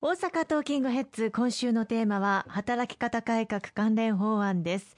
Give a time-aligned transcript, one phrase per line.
[0.00, 4.96] 大阪トーキングヘッズ今週のテーマは働き方改革関連法案です。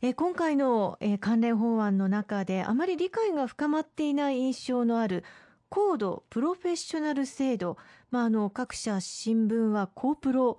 [0.00, 5.22] え今回のえ関連法案の中であまり理解が深まっていない印象のある
[5.68, 7.76] 高度プロフェッショナル制度、
[8.10, 10.58] まあ、あの各社新聞は高プロ。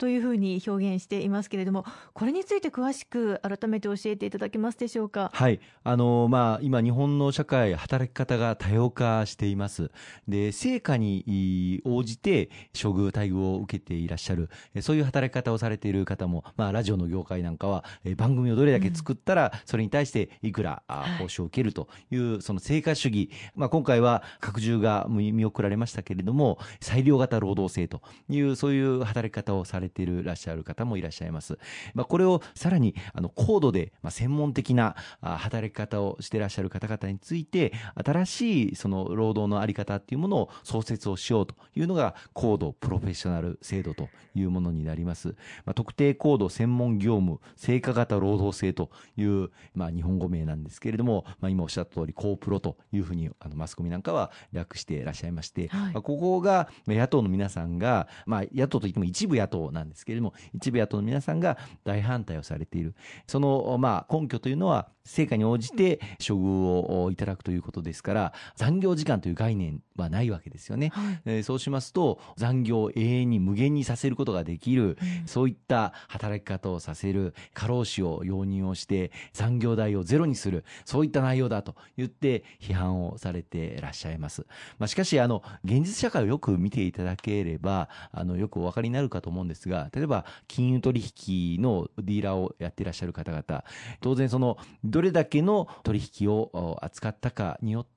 [0.00, 5.30] というふうに表現していますけれども、これについて詳しく改めて教えていただけますでしょうか？
[5.34, 5.60] はい。
[5.84, 9.90] あのまあ、今、日本の社会、働き方が多様化しています。
[10.26, 14.48] で成果に応じて処遇、待遇を受けていらっしゃる、
[14.80, 17.84] そういう働き方をされている方も、まあ、ラジオの業界なんかは、
[18.16, 20.82] 番組をどれだけ作ったら、それに対していくら
[21.18, 31.58] 報酬を受けるという、その成果主義、まあ、今回は拡充が見送られましたけれども、裁量型労働制という、そういう働き方をされているらっしゃる方もいらっしゃいます。
[31.94, 45.28] まあ、これをさらにあの高度で、まあ、専門的な働き方をしていらっしゃる方々について、新しいその労働のあり方っていうものを創設をしようというのが、高度プロフェッショナル制度というものになります。
[45.64, 62.94] まあ、特定高度専門業務成果型労働制という、まあ、日本語名なんですけれども、まあ、今おっしゃった通り、高プロというふうにあのマスコミなんかは略していらっしゃいまして、はい、まあ、ここが野党の皆さんが、まあ、野党といっても一部野党なんなんですけれども、一部野党の皆さんが大反対をされている。
[63.26, 70.90] その、まあ、根拠というのは、成果に応じて処遇をいただくということですから、残業時間という概念はないわけですよね。
[70.94, 84.46] はい、えー、そうしますと、残業を永遠に無限にさせることができる、うん、そういった働き方をさせる、過労死を容認をして、残業代をゼロにする、そういった内容だと言って批判をされていらっしゃいます。
[84.78, 93.64] まあ、しかし、あの、現実社会をよく見ていただければ、あの、よくお分かりになるかと思うんですが、例えば、金融取引のディーラーをやっていらっしゃる方々、
[94.00, 97.90] 当然その、どれだけの取引を扱ったかによって、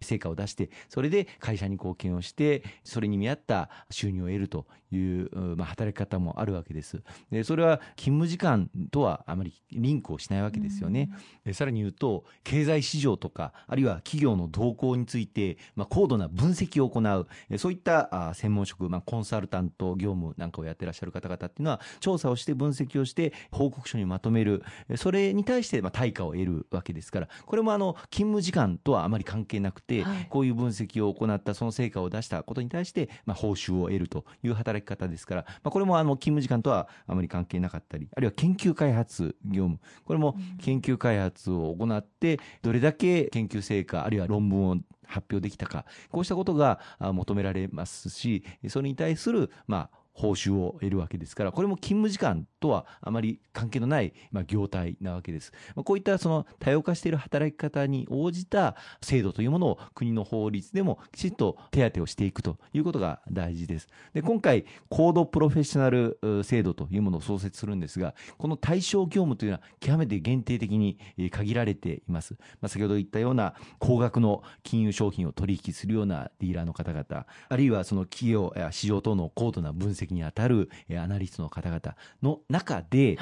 [0.00, 7.02] 成果を出して、それで会社に貢献をして、それに見合った収入を得るという、まあ、働き方もあるわけです。
[7.30, 11.10] で、それは勤務時間とはあまりリンクをしないわけですよね。
[11.44, 24.62] でさらに言うと、経済市場とか、あるいは企業の動向について、まあ、高度な分析を行う、そういった専門職、まあ、コンサルタント業務なんかをやってらっしゃる方々っていうのは、調査をして分析をして、報告書にまとめる、
[24.96, 55.52] それに対してまあ対価を得るわけですから、これもあの勤務時間とはあまり関係なくて、はい、こういう分析を行ったその成果を出したことに対して、まあ、報酬を得るという働き方ですから、まあ、これもあの勤務時間とはあまり関係なかったり、あるいは研究開発業務、これも研究開発を行って、どれだけ研究成果、あるいは論文を発表できたか、こうしたことが求められますし、それに対する、まあ、報酬を得るわけですから、これも勤務時間とはあまり関係のない、まあ、業態なわけです。
[55.74, 63.88] まあ、こういったその多様化している働き方に応じた制度というものを国の法律でもきちっと手当てをしていくということが大事です。
[64.12, 70.98] で、今回、高度プロフェッショナル制度というものを創設するんですが、この対象業務というのは極めて限定的に
[71.30, 72.36] 限られています。
[72.60, 83.18] まあ、先ほど言ったような高額の金融商品を取引するようなディーラーの方々、あるいはその企業や市場等の高度な分析にあたるアナリストの方々の中で、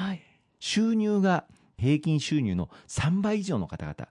[0.59, 1.45] 収入が
[1.77, 4.07] 平均収入の3倍以上の方々、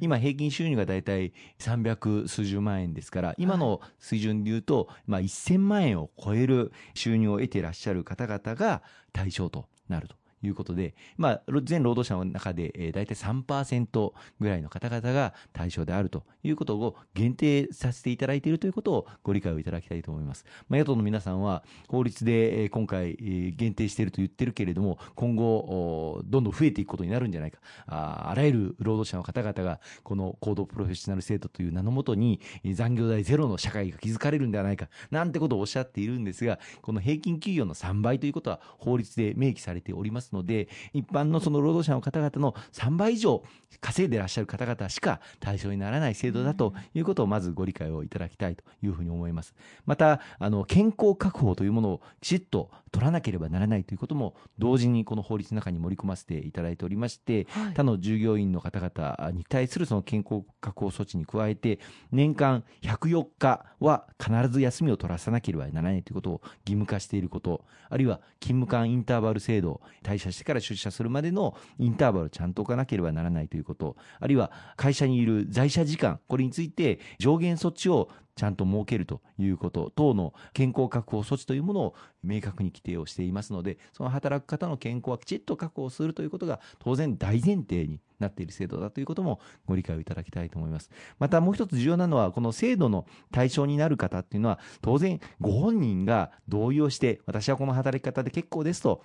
[0.00, 8.82] 今平均収入が大体300数十万円ですから今の水準でいうと、まあ、1000万円を超える収入を得ていらっしゃる方々が
[9.12, 20.44] 対象となるということで、まあ、全労働者の中で、えー、大体3%ぐらいの方々が対象であるということを限定させていただいているということをご理解をいただきたいと思います。
[20.68, 27.58] まあ、野党の皆さんは法律で、えー、今回、えー、限定していると言ってるけれども、今後、どんどん増えていくことになるんじゃないか。
[27.86, 32.40] ああらゆる労働者の方々が、この行動プロフェッショナル制度という名のもとに、
[32.74, 43.42] 残業代ゼロの社会が築かれるんではないか、なんてことをおっしゃっているんですが、この平均給与の3倍ということは法律で明記されておりますので、一般のその労働者の方々の3倍以上
[43.80, 49.54] 稼いでいらっしゃる方々しか対象にならない制度だということをまずご理解をいただきたいというふうに思います。
[49.86, 61.78] また、あの、健康確保というものをきちっと取らなければならないということも同時にこの法律の中に盛り込ませていただいておりまして、はい、他の従業員の方々に対するその健康確保措置に加えて、
[62.10, 90.90] 年間104日は必ず休みを取らさなければならないということを義務化していること、あるいは勤務間インターバル制度、退社してから出社するまでのインターバルをちゃんと置かなければならないということ、あるいは会社にいる在社時間、これについて上限措置をちゃんと設けるということ、等の健康確保措置というものを明確に規定をしていますので、その働く方の健康はきちっと確保するということが当然大前提になっている制度だということもご理解をいただきたいと思います。
[91.18, 99.02] またもう一つ重要なのは、この制度の対象になる方っていうのは、当然ご本人が同意をして、私はこの働き方で結構ですと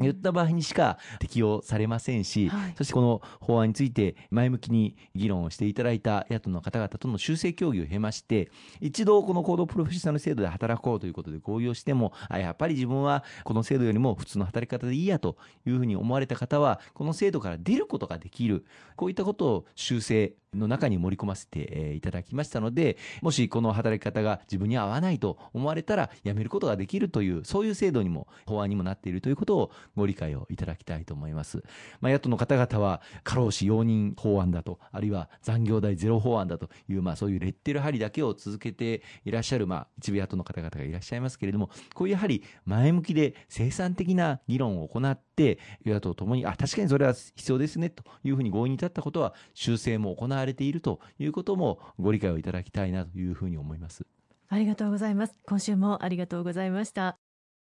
[0.00, 8.50] 言った場合にしか適用されませんし、はい、そしてこの法案について前向きに議論をしていただいた野党の方々との修正協議を経まして、
[8.80, 15.36] 一度この行動プロフェッショナル制度で働こうということで合意をしても、あやっぱり自分はこの制度よりも普通の働き方でいいやと
[15.66, 18.64] いうふうに思われた方は、この制度から出ることができる、
[18.96, 31.62] こういったことを修正の中に盛り込ませていただきましたので、もしこの働き方が自分に合わないと思われたら辞めることができるという、そういう制度にも、法案にもなっているということをご理解をいただきたいと思います。
[32.00, 54.06] まあ、野党の方々は、過労死容認法案だと、あるいは残業代ゼロ法案だという、まあそういうレッテル張りだけを続けていらっしゃる、まあ一部野党の方々がいらっしゃいますけれども、こういうやはり前向きで生産的な議論を行って、与野党ともに、あ、確かにそれは必要ですね、というふうに合意に至ったことは、修正も行われているということもご理解をいただきたいなというふうに思います。
[54.48, 55.34] ありがとうございます。
[55.46, 57.23] 今週もありがとうございました。